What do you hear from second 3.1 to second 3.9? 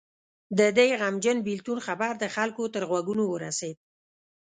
ورسېد.